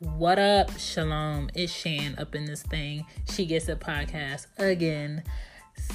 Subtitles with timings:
[0.00, 1.50] What up, Shalom?
[1.56, 3.04] It's Shan up in this thing.
[3.32, 5.24] She Gets It podcast again.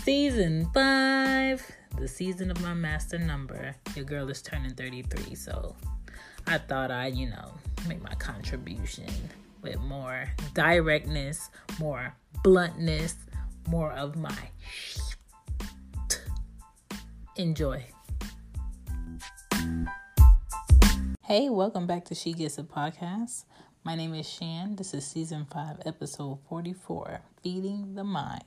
[0.03, 1.65] Season five,
[1.97, 3.77] the season of my master number.
[3.95, 5.73] Your girl is turning 33, so
[6.45, 7.53] I thought I'd, you know,
[7.87, 9.07] make my contribution
[9.61, 11.49] with more directness,
[11.79, 12.13] more
[12.43, 13.15] bluntness,
[13.69, 14.35] more of my
[17.37, 17.85] enjoy.
[21.23, 23.45] Hey, welcome back to She Gets It Podcast.
[23.85, 24.77] My name is Shan.
[24.77, 28.41] This is season 5, episode 44 Feeding the Mind.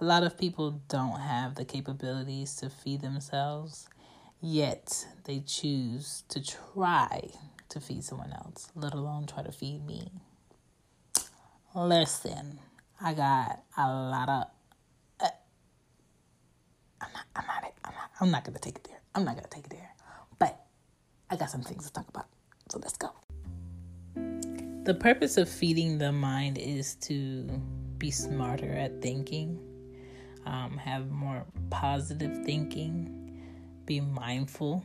[0.00, 3.86] A lot of people don't have the capabilities to feed themselves,
[4.40, 7.28] yet they choose to try
[7.68, 10.10] to feed someone else, let alone try to feed me.
[11.74, 12.60] Listen,
[12.98, 14.44] I got a lot of.
[15.20, 15.28] Uh,
[17.02, 17.24] I'm not.
[17.36, 17.72] I'm not.
[17.84, 18.10] I'm not.
[18.22, 19.00] I'm not gonna take it there.
[19.14, 19.90] I'm not gonna take it there.
[20.38, 20.64] But
[21.28, 22.26] I got some things to talk about.
[22.70, 23.10] So let's go.
[24.90, 27.44] The purpose of feeding the mind is to
[27.98, 29.56] be smarter at thinking,
[30.46, 33.40] um, have more positive thinking,
[33.86, 34.84] be mindful,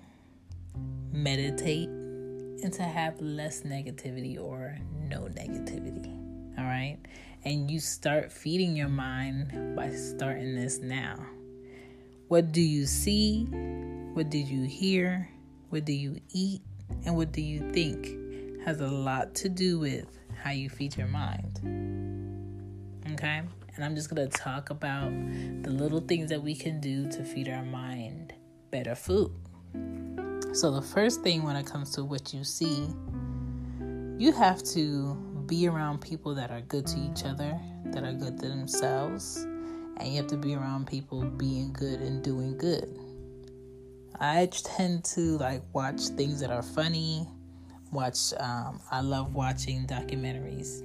[1.12, 4.78] meditate, and to have less negativity or
[5.10, 6.14] no negativity.
[6.60, 7.00] All right.
[7.44, 11.18] And you start feeding your mind by starting this now.
[12.28, 13.46] What do you see?
[14.14, 15.28] What did you hear?
[15.70, 16.62] What do you eat?
[17.08, 18.25] And what do you think?
[18.66, 20.08] Has a lot to do with
[20.42, 21.60] how you feed your mind.
[23.14, 23.44] Okay?
[23.76, 25.12] And I'm just going to talk about
[25.62, 28.34] the little things that we can do to feed our mind
[28.72, 29.32] better food.
[30.54, 32.88] So, the first thing when it comes to what you see,
[34.18, 35.14] you have to
[35.46, 39.38] be around people that are good to each other, that are good to themselves,
[39.98, 42.98] and you have to be around people being good and doing good.
[44.20, 47.28] I tend to like watch things that are funny,
[47.92, 50.82] watch um, i love watching documentaries.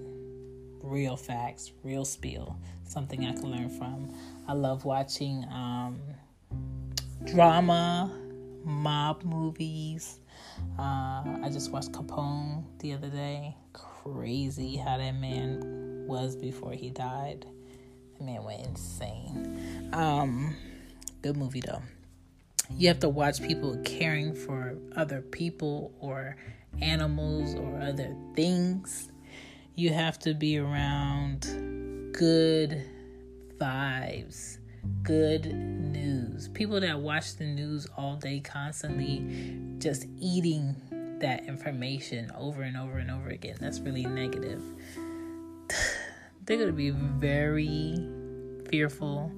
[0.82, 2.56] Real facts real spiel
[2.86, 4.12] something i can learn from.
[4.48, 6.00] I love watching um,
[7.24, 8.10] drama
[8.64, 10.18] mob movies.
[10.78, 13.56] Uh, i just watched capone the other day.
[13.72, 17.46] Crazy how that man was before he died.
[18.18, 19.90] That man went insane.
[19.92, 20.56] Um,
[21.22, 21.82] good movie though.
[22.76, 26.36] You have to watch people caring for other people or
[26.80, 29.10] animals or other things.
[29.74, 31.42] You have to be around
[32.12, 32.84] good
[33.58, 34.58] vibes,
[35.02, 36.48] good news.
[36.48, 39.24] People that watch the news all day, constantly
[39.78, 40.74] just eating
[41.20, 43.56] that information over and over and over again.
[43.60, 44.62] That's really negative.
[46.44, 47.96] They're going to be very
[48.68, 49.30] fearful.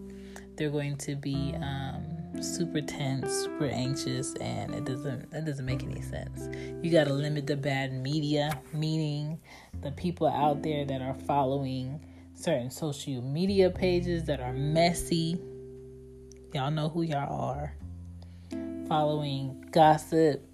[0.56, 5.82] They're going to be um, super tense, super anxious, and it doesn't that doesn't make
[5.82, 6.48] any sense.
[6.82, 9.40] You got to limit the bad media, meaning
[9.82, 12.04] the people out there that are following
[12.34, 15.38] certain social media pages that are messy.
[16.54, 17.74] Y'all know who y'all are.
[18.88, 20.44] Following gossip,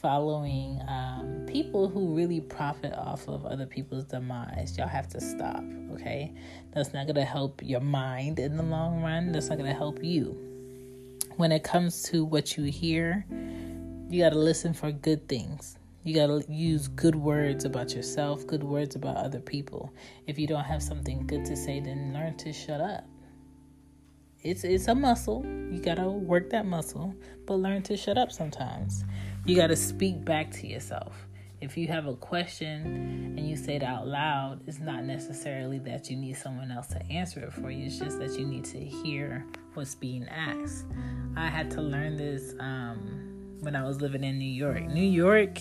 [0.00, 4.76] following um, people who really profit off of other people's demise.
[4.76, 5.62] Y'all have to stop,
[5.92, 6.32] okay?
[6.72, 9.32] That's not gonna help your mind in the long run.
[9.32, 10.53] That's not gonna help you
[11.36, 13.26] when it comes to what you hear,
[14.08, 15.76] you got to listen for good things.
[16.02, 19.92] You got to use good words about yourself, good words about other people.
[20.26, 23.04] If you don't have something good to say, then learn to shut up.
[24.42, 25.42] It's it's a muscle.
[25.70, 27.14] You got to work that muscle,
[27.46, 29.02] but learn to shut up sometimes.
[29.46, 31.26] You got to speak back to yourself.
[31.64, 36.10] If you have a question and you say it out loud, it's not necessarily that
[36.10, 37.86] you need someone else to answer it for you.
[37.86, 40.84] It's just that you need to hear what's being asked.
[41.36, 44.82] I had to learn this um, when I was living in New York.
[44.82, 45.58] New York,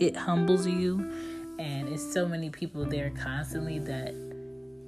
[0.00, 1.12] it humbles you,
[1.58, 4.14] and it's so many people there constantly that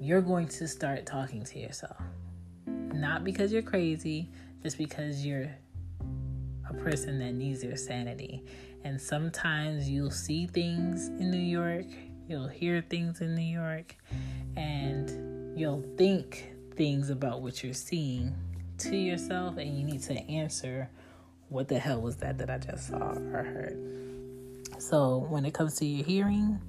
[0.00, 2.00] you're going to start talking to yourself.
[2.66, 4.31] Not because you're crazy,
[4.62, 5.50] just because you're
[6.66, 8.43] a person that needs your sanity.
[8.86, 11.86] And sometimes you'll see things in New York,
[12.28, 13.97] you'll hear things in New York,
[14.56, 18.33] and you'll think things about what you're seeing
[18.78, 20.88] to yourself, and you need to answer
[21.48, 23.77] what the hell was that that I just saw or heard.
[24.78, 26.60] So, when it comes to your hearing,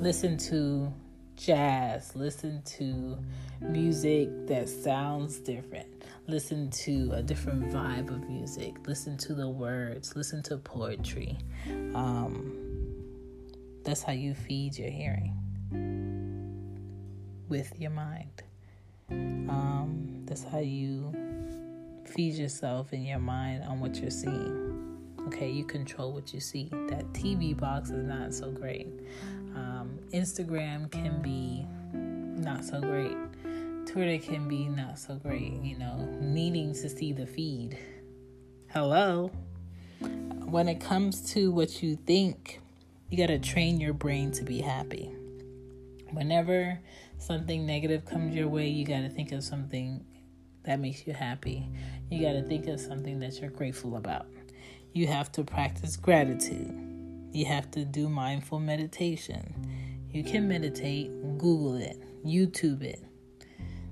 [0.00, 0.92] listen to
[1.38, 3.16] jazz, listen to
[3.60, 5.98] music that sounds different
[6.28, 11.38] listen to a different vibe of music, listen to the words, listen to poetry.
[11.94, 12.54] Um,
[13.82, 15.34] that's how you feed your hearing
[17.48, 18.42] with your mind.
[19.10, 21.14] Um, that's how you
[22.04, 24.66] feed yourself in your mind on what you're seeing.
[25.28, 26.68] Okay, you control what you see.
[26.90, 28.88] That TV box is not so great.
[30.12, 33.16] Instagram can be not so great.
[33.86, 37.78] Twitter can be not so great, you know, needing to see the feed.
[38.70, 39.30] Hello?
[40.00, 42.60] When it comes to what you think,
[43.10, 45.10] you got to train your brain to be happy.
[46.10, 46.78] Whenever
[47.18, 50.04] something negative comes your way, you got to think of something
[50.64, 51.68] that makes you happy.
[52.10, 54.26] You got to think of something that you're grateful about.
[54.92, 56.74] You have to practice gratitude.
[57.32, 59.54] You have to do mindful meditation.
[60.12, 63.02] You can meditate, Google it, YouTube it.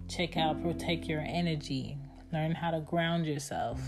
[0.09, 1.99] Check out Protect Your Energy.
[2.33, 3.81] Learn how to ground yourself.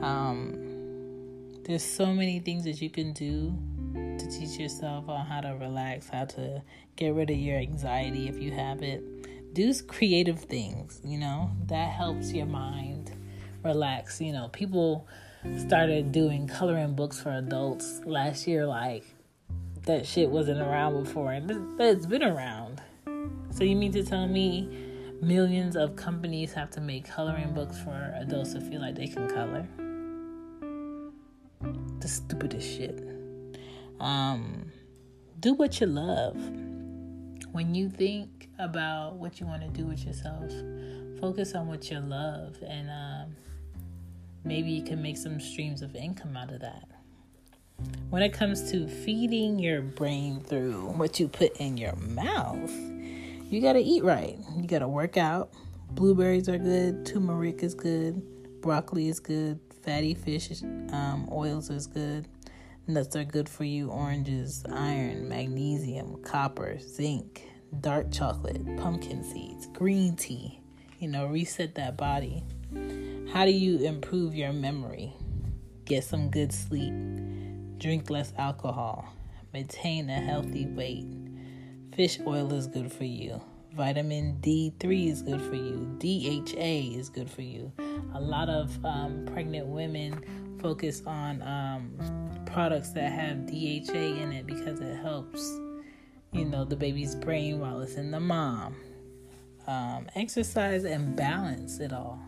[0.00, 3.56] Um, there's so many things that you can do
[3.94, 6.62] to teach yourself on how to relax, how to
[6.96, 9.54] get rid of your anxiety if you have it.
[9.54, 13.12] Do creative things, you know, that helps your mind
[13.64, 14.20] relax.
[14.20, 15.06] You know, people
[15.58, 19.04] started doing coloring books for adults last year, like
[19.84, 22.82] that shit wasn't around before, and it's been around.
[23.50, 24.68] So you mean to tell me
[25.22, 29.28] millions of companies have to make coloring books for adults to feel like they can
[29.28, 29.66] color?
[32.00, 33.06] The stupidest shit.
[33.98, 34.70] Um,
[35.40, 36.36] do what you love.
[37.52, 40.50] When you think about what you want to do with yourself,
[41.20, 43.36] focus on what you love, and um,
[44.44, 46.88] maybe you can make some streams of income out of that.
[48.10, 52.72] When it comes to feeding your brain through what you put in your mouth,
[53.48, 54.36] you got to eat right.
[54.56, 55.52] You got to work out.
[55.92, 57.06] Blueberries are good.
[57.06, 58.20] Turmeric is good.
[58.62, 59.60] Broccoli is good.
[59.84, 62.26] Fatty fish um, oils is good.
[62.88, 63.90] Nuts are good for you.
[63.90, 67.44] Oranges, iron, magnesium, copper, zinc,
[67.80, 70.60] dark chocolate, pumpkin seeds, green tea.
[70.98, 72.42] You know, reset that body.
[73.32, 75.12] How do you improve your memory?
[75.84, 76.92] Get some good sleep
[77.80, 79.08] Drink less alcohol.
[79.54, 81.06] Maintain a healthy weight.
[81.94, 83.40] Fish oil is good for you.
[83.72, 85.96] Vitamin D3 is good for you.
[85.98, 87.72] DHA is good for you.
[88.14, 94.46] A lot of um, pregnant women focus on um, products that have DHA in it
[94.46, 95.58] because it helps,
[96.32, 98.76] you know, the baby's brain while it's in the mom.
[99.66, 102.20] Um, exercise and balance it all.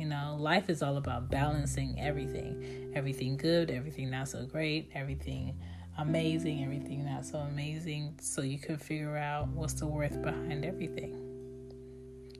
[0.00, 2.90] You know, life is all about balancing everything.
[2.94, 5.60] Everything good, everything not so great, everything
[5.98, 11.20] amazing, everything not so amazing, so you can figure out what's the worth behind everything.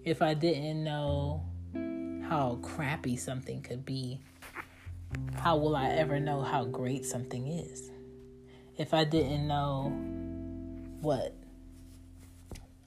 [0.07, 1.45] If I didn't know
[2.27, 4.21] how crappy something could be,
[5.35, 7.91] how will I ever know how great something is?
[8.79, 9.93] If I didn't know
[11.03, 11.35] what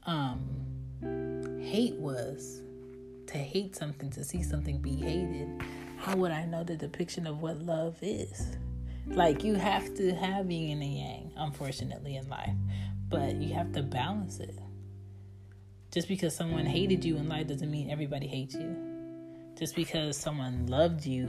[0.07, 0.41] um
[1.61, 2.63] hate was,
[3.33, 5.49] to hate something, to see something be hated,
[5.97, 8.55] how would I know the depiction of what love is?
[9.07, 12.55] Like, you have to have yin and yang, unfortunately, in life,
[13.09, 14.57] but you have to balance it.
[15.91, 18.75] Just because someone hated you in life doesn't mean everybody hates you.
[19.57, 21.27] Just because someone loved you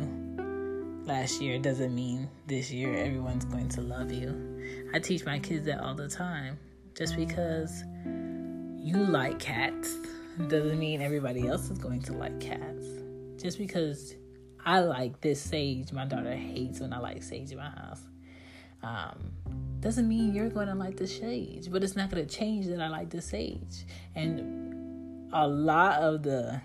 [1.05, 4.91] last year doesn't mean this year everyone's going to love you.
[4.95, 6.59] I teach my kids that all the time.
[6.97, 7.83] Just because
[8.77, 9.97] you like cats
[10.49, 12.87] doesn't mean everybody else is going to like cats.
[13.41, 14.15] Just because
[14.65, 18.03] I like this sage, my daughter hates when I like sage in my house.
[18.83, 19.33] Um,
[19.81, 22.81] doesn't mean you're going to like the sage, but it's not going to change that
[22.81, 23.87] I like the sage.
[24.15, 26.61] And a lot of the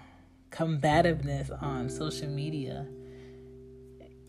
[0.51, 2.87] combativeness on social media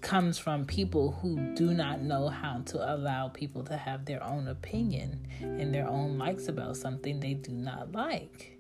[0.00, 4.49] comes from people who do not know how to allow people to have their own
[4.49, 8.59] opinion and their own likes about something they do not like.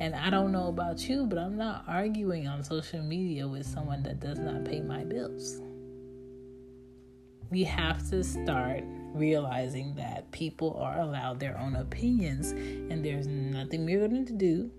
[0.00, 4.02] And I don't know about you, but I'm not arguing on social media with someone
[4.02, 5.60] that does not pay my bills.
[7.50, 8.82] We have to start
[9.14, 14.70] realizing that people are allowed their own opinions, and there's nothing we're going to do.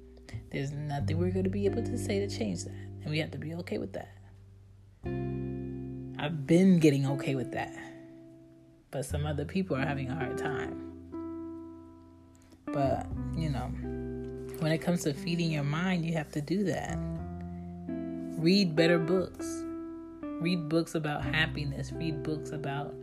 [0.52, 2.74] There's nothing we're going to be able to say to change that.
[3.04, 4.12] And we have to be okay with that.
[6.20, 7.74] I've been getting okay with that.
[8.92, 10.92] But some other people are having a hard time.
[12.66, 13.08] But,
[13.38, 13.72] you know,
[14.66, 16.98] when it comes to feeding your mind, you have to do that.
[17.88, 19.64] Read better books.
[20.24, 21.92] Read books about happiness.
[21.92, 22.96] Read books about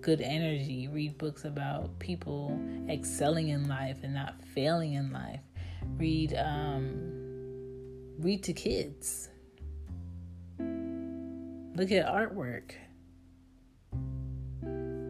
[0.00, 0.86] good energy.
[0.86, 2.56] Read books about people
[2.88, 5.40] excelling in life and not failing in life.
[5.96, 6.94] Read um,
[8.20, 9.28] read to kids.
[10.60, 12.74] Look at artwork.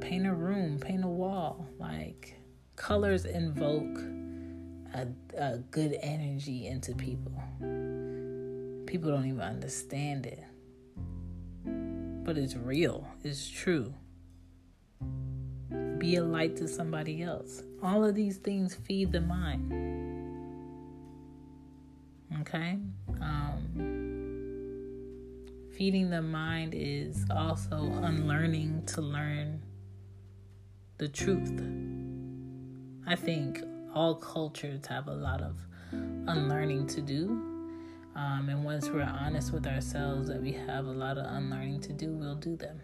[0.00, 1.66] Paint a room, paint a wall.
[1.78, 2.40] Like
[2.76, 4.00] colors invoke
[4.94, 7.32] a, a good energy into people.
[8.86, 10.42] People don't even understand it.
[12.28, 13.94] but it's real, it's true.
[15.98, 17.62] Be a light to somebody else.
[17.82, 19.72] All of these things feed the mind.
[22.42, 22.78] Okay?
[23.20, 24.08] Um,
[25.74, 29.62] feeding the mind is also unlearning to learn
[30.98, 31.62] the truth.
[33.06, 33.62] I think
[33.94, 35.56] all cultures have a lot of
[35.92, 37.30] unlearning to do.
[38.14, 41.92] Um, and once we're honest with ourselves that we have a lot of unlearning to
[41.92, 42.80] do, we'll do them.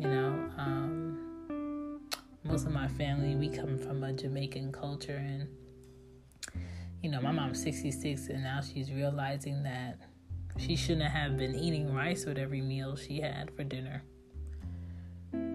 [0.00, 2.00] You know, um,
[2.44, 5.46] most of my family, we come from a Jamaican culture, and
[7.02, 9.98] you know, my mom's 66, and now she's realizing that
[10.58, 14.02] she shouldn't have been eating rice with every meal she had for dinner.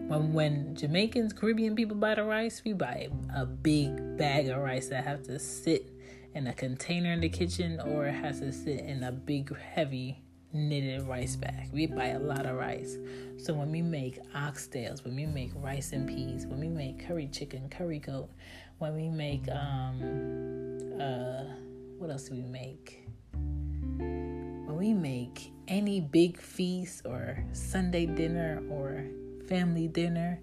[0.08, 4.88] When, when Jamaicans, Caribbean people buy the rice, we buy a big bag of rice
[4.90, 5.90] that have to sit
[6.36, 10.22] in a container in the kitchen or it has to sit in a big, heavy
[10.54, 11.70] knitted rice bag.
[11.74, 12.98] We buy a lot of rice.
[13.38, 17.28] So when we make oxtails, when we make rice and peas, when we make curry
[17.28, 18.30] chicken, curry goat,
[18.78, 21.46] when we make um uh
[21.98, 23.02] what else do we make?
[23.32, 29.06] When we make any big feast or Sunday dinner or
[29.48, 30.40] family dinner,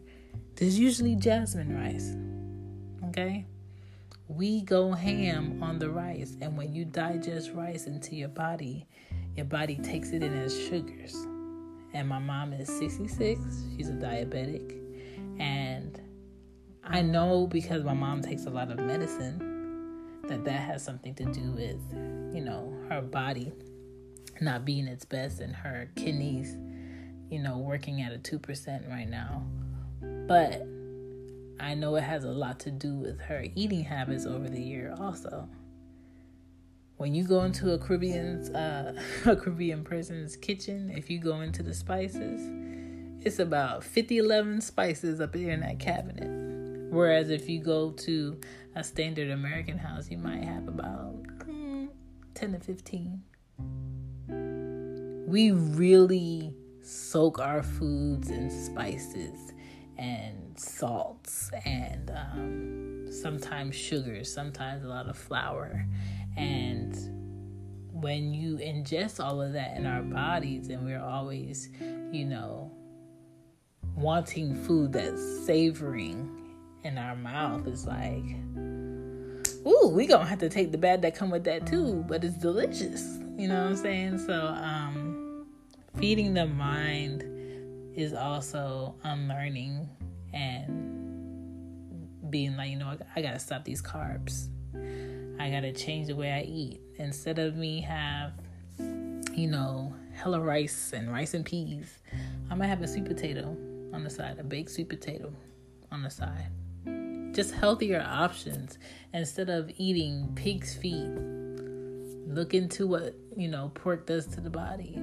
[0.57, 2.17] there's usually jasmine rice.
[3.09, 3.47] Okay?
[4.29, 8.87] We go ham on the rice, and when you digest rice into your body,
[9.37, 11.15] your body takes it in as sugars.
[11.95, 13.41] And my mom is 66,
[13.77, 14.79] she's a diabetic,
[15.39, 16.01] and
[16.85, 21.25] I know because my mom takes a lot of medicine that that has something to
[21.27, 21.81] do with,
[22.35, 23.53] you know, her body
[24.41, 26.57] not being its best and her kidneys
[27.33, 29.43] you know, working at a 2% right now.
[30.29, 30.67] But
[31.59, 34.95] I know it has a lot to do with her eating habits over the year
[35.01, 35.49] also.
[36.99, 41.63] When you go into a Caribbean's uh, a Caribbean person's kitchen, if you go into
[41.63, 42.43] the spices,
[43.25, 46.29] it's about 50 11 spices up there in that cabinet.
[46.93, 48.39] Whereas if you go to
[48.77, 51.89] a standard American house, you might have about mm,
[52.35, 53.23] 10 to 15.
[55.27, 59.53] We really soak our foods in spices
[59.97, 65.87] and salts and um, sometimes sugars, sometimes a lot of flour.
[66.37, 66.95] And
[67.93, 71.69] when you ingest all of that in our bodies, and we're always,
[72.11, 72.73] you know,
[73.95, 76.29] wanting food that's savoring
[76.83, 78.25] in our mouth, it's like,
[79.67, 82.37] ooh, we gonna have to take the bad that come with that too, but it's
[82.37, 83.19] delicious.
[83.37, 84.19] You know what I'm saying?
[84.19, 85.02] So, um,
[85.99, 87.25] feeding the mind
[87.95, 89.89] is also um, unlearning
[90.33, 94.49] and being like, you know, I gotta stop these carbs.
[95.39, 96.81] I gotta change the way I eat.
[96.97, 98.33] Instead of me have,
[98.79, 101.99] you know, hella rice and rice and peas,
[102.51, 103.57] I might have a sweet potato
[103.93, 105.33] on the side, a baked sweet potato
[105.91, 106.49] on the side.
[107.35, 108.79] Just healthier options
[109.13, 111.11] instead of eating pig's feet.
[112.27, 114.99] Look into what, you know, pork does to the body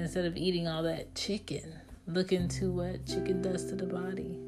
[0.00, 1.78] instead of eating all that chicken.
[2.06, 4.38] Look into what chicken does to the body.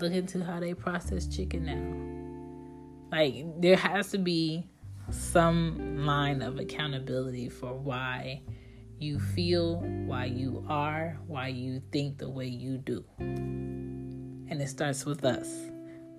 [0.00, 3.16] Look into how they process chicken now.
[3.16, 4.66] Like, there has to be
[5.10, 8.42] some line of accountability for why
[8.98, 13.04] you feel, why you are, why you think the way you do.
[13.18, 15.48] And it starts with us.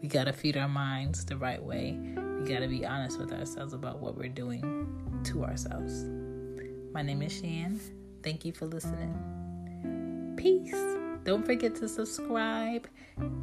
[0.02, 1.98] We got to feed our minds the right way.
[1.98, 6.04] We got to be honest with ourselves about what we're doing to ourselves.
[6.94, 7.80] My name is Shan.
[8.24, 9.14] Thank you for listening.
[10.38, 10.74] Peace.
[11.24, 12.88] Don't forget to subscribe.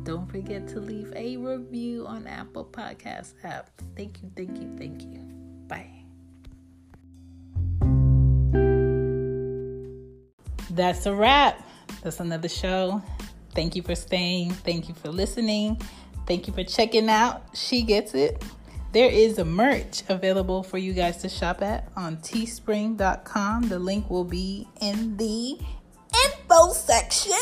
[0.02, 3.70] Don't forget to leave a review on Apple Podcast app.
[3.96, 5.20] Thank you, thank you, thank you.
[5.66, 5.90] Bye.
[10.70, 11.66] That's a wrap.
[12.02, 13.02] That's another show.
[13.54, 14.50] Thank you for staying.
[14.50, 15.80] Thank you for listening.
[16.26, 17.42] Thank you for checking out.
[17.54, 18.42] She gets it.
[18.92, 23.68] There is a merch available for you guys to shop at on teespring.com.
[23.68, 25.56] The link will be in the
[26.26, 27.32] info section.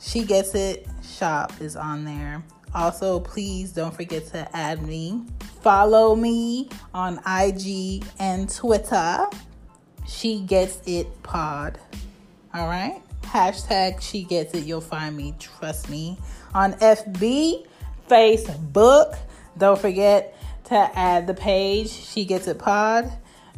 [0.00, 0.86] She gets it.
[1.02, 2.42] Shop is on there.
[2.74, 5.24] Also, please don't forget to add me.
[5.60, 9.26] Follow me on IG and Twitter.
[10.06, 11.78] She gets it pod.
[12.54, 13.02] All right.
[13.22, 14.64] Hashtag she gets it.
[14.64, 15.34] You'll find me.
[15.38, 16.18] Trust me.
[16.54, 17.66] On FB,
[18.08, 19.18] Facebook.
[19.56, 23.12] Don't forget to add the page She Gets It Pod.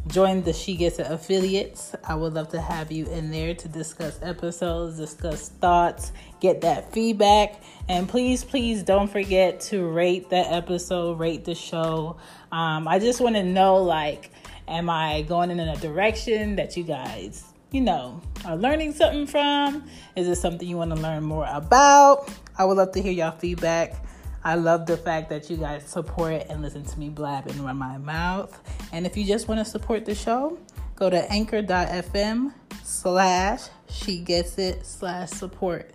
[0.07, 1.95] Join the She Gets It affiliates.
[2.03, 6.91] I would love to have you in there to discuss episodes, discuss thoughts, get that
[6.93, 7.61] feedback.
[7.89, 12.17] And please, please don't forget to rate the episode, rate the show.
[12.51, 14.31] Um, I just want to know like,
[14.67, 19.83] am I going in a direction that you guys you know, are learning something from?
[20.15, 22.29] Is it something you want to learn more about?
[22.57, 24.06] I would love to hear y'all feedback.
[24.47, 27.75] I love the fact that you guys support and listen to me blab and run
[27.75, 28.57] my mouth.
[28.93, 30.57] And if you just want to support the show,
[30.95, 35.91] go to anchor.fm slash she gets it slash support.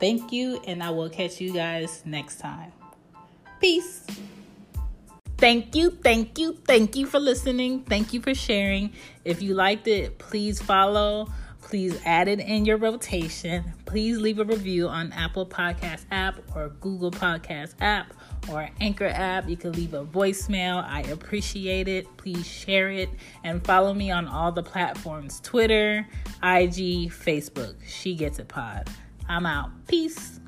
[0.00, 2.72] Thank you, and I will catch you guys next time.
[3.60, 4.04] Peace.
[5.38, 7.84] Thank you, thank you, thank you for listening.
[7.84, 8.94] Thank you for sharing.
[9.24, 11.28] If you liked it, please follow.
[11.62, 13.64] Please add it in your rotation.
[13.86, 18.12] Please leave a review on Apple Podcast app or Google Podcast app
[18.50, 19.48] or Anchor app.
[19.48, 20.84] You can leave a voicemail.
[20.84, 22.06] I appreciate it.
[22.18, 23.08] Please share it
[23.44, 26.06] and follow me on all the platforms Twitter,
[26.42, 27.76] IG, Facebook.
[27.86, 28.90] She Gets It Pod.
[29.28, 29.70] I'm out.
[29.86, 30.41] Peace.